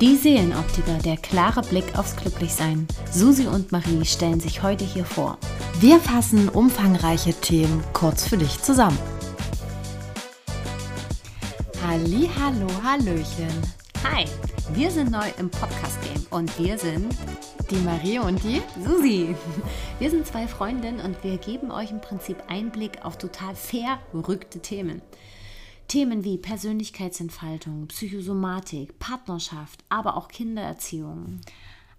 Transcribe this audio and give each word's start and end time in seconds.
Die 0.00 0.14
Seelenoptiker, 0.14 0.96
der 0.98 1.16
klare 1.16 1.60
Blick 1.62 1.98
aufs 1.98 2.14
Glücklichsein. 2.14 2.86
Susi 3.10 3.48
und 3.48 3.72
Marie 3.72 4.04
stellen 4.04 4.38
sich 4.38 4.62
heute 4.62 4.84
hier 4.84 5.04
vor. 5.04 5.38
Wir 5.80 5.98
fassen 5.98 6.48
umfangreiche 6.48 7.32
Themen 7.32 7.82
kurz 7.94 8.24
für 8.28 8.36
dich 8.36 8.62
zusammen. 8.62 8.96
Halli, 11.84 12.30
hallo, 12.40 12.68
hallöchen. 12.84 13.50
Hi, 14.04 14.24
wir 14.72 14.88
sind 14.92 15.10
neu 15.10 15.26
im 15.36 15.50
Podcast-Game 15.50 16.26
und 16.30 16.56
wir 16.60 16.78
sind 16.78 17.12
Die 17.68 17.80
Marie 17.84 18.20
und 18.20 18.40
die 18.44 18.62
Susi. 18.80 19.34
Wir 19.98 20.10
sind 20.10 20.28
zwei 20.28 20.46
Freundinnen 20.46 21.00
und 21.00 21.24
wir 21.24 21.38
geben 21.38 21.72
euch 21.72 21.90
im 21.90 22.00
Prinzip 22.00 22.36
Einblick 22.46 23.04
auf 23.04 23.18
total 23.18 23.56
verrückte 23.56 24.60
Themen. 24.60 25.02
Themen 25.88 26.22
wie 26.22 26.36
Persönlichkeitsentfaltung, 26.38 27.88
Psychosomatik, 27.88 28.98
Partnerschaft, 28.98 29.82
aber 29.88 30.16
auch 30.16 30.28
Kindererziehung. 30.28 31.40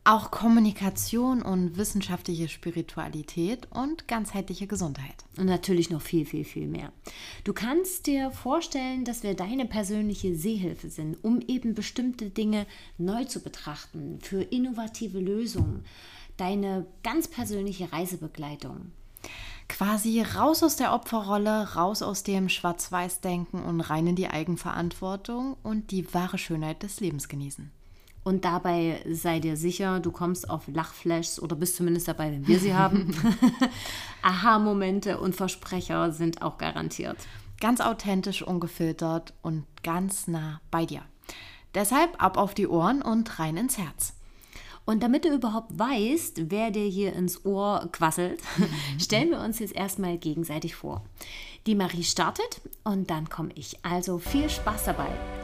auch 0.05 0.31
Kommunikation 0.31 1.41
und 1.41 1.77
wissenschaftliche 1.77 2.48
Spiritualität 2.48 3.67
und 3.71 4.07
ganzheitliche 4.07 4.65
Gesundheit. 4.65 5.13
Und 5.38 5.45
natürlich 5.45 5.89
noch 5.91 6.02
viel, 6.02 6.25
viel, 6.25 6.45
viel 6.45 6.67
mehr. 6.67 6.91
Du 7.43 7.53
kannst 7.53 8.07
dir 8.07 8.31
vorstellen, 8.31 9.05
dass 9.05 9.21
wir 9.21 9.35
deine 9.35 9.65
persönliche 9.65 10.35
Sehhilfe 10.35 10.90
sind, 10.90 11.17
um 11.23 11.41
eben 11.48 11.76
bestimmte 11.76 12.29
Dinge 12.29 12.65
neu 12.98 13.26
zu 13.26 13.41
betrachten, 13.41 14.20
für 14.21 14.41
innovative 14.41 15.20
Lösungen, 15.20 15.84
deine 16.37 16.87
ganz 17.03 17.27
persönliche 17.27 17.91
Reisebegleitung. 17.91 18.91
Quasi 19.69 20.21
raus 20.21 20.63
aus 20.63 20.75
der 20.75 20.93
Opferrolle, 20.93 21.75
raus 21.75 22.01
aus 22.01 22.23
dem 22.23 22.49
Schwarz-Weiß-Denken 22.49 23.63
und 23.63 23.81
rein 23.81 24.07
in 24.07 24.15
die 24.15 24.27
Eigenverantwortung 24.27 25.55
und 25.63 25.91
die 25.91 26.13
wahre 26.13 26.37
Schönheit 26.37 26.84
des 26.84 26.99
Lebens 26.99 27.29
genießen. 27.29 27.71
Und 28.23 28.43
dabei 28.45 29.01
sei 29.09 29.39
dir 29.39 29.55
sicher, 29.55 29.99
du 29.99 30.11
kommst 30.11 30.49
auf 30.49 30.67
Lachflashs 30.67 31.39
oder 31.39 31.55
bist 31.55 31.77
zumindest 31.77 32.07
dabei, 32.07 32.31
wenn 32.31 32.48
wir 32.48 32.59
sie 32.59 32.73
haben. 32.73 33.15
Aha-Momente 34.21 35.20
und 35.20 35.35
Versprecher 35.35 36.11
sind 36.11 36.41
auch 36.41 36.57
garantiert. 36.57 37.17
Ganz 37.61 37.79
authentisch, 37.79 38.41
ungefiltert 38.41 39.33
und 39.41 39.65
ganz 39.83 40.27
nah 40.27 40.61
bei 40.71 40.85
dir. 40.85 41.04
Deshalb 41.76 42.21
ab 42.21 42.37
auf 42.37 42.54
die 42.54 42.67
Ohren 42.67 43.01
und 43.01 43.39
rein 43.39 43.55
ins 43.55 43.77
Herz. 43.77 44.13
Und 44.90 45.04
damit 45.04 45.23
du 45.23 45.29
überhaupt 45.29 45.77
weißt, 45.77 46.49
wer 46.49 46.71
dir 46.71 46.85
hier 46.85 47.13
ins 47.13 47.45
Ohr 47.45 47.87
quasselt, 47.91 48.40
stellen 48.99 49.29
wir 49.29 49.40
uns 49.40 49.59
jetzt 49.59 49.76
erstmal 49.76 50.18
gegenseitig 50.18 50.73
vor. 50.73 51.04
Die 51.68 51.76
Marie 51.76 52.04
startet 52.04 52.59
und 52.84 53.12
dann 53.12 53.29
komme 53.29 53.51
ich. 53.54 53.77
Also 53.85 54.17
viel 54.17 54.49
Spaß 54.49 54.85
dabei. 54.85 55.38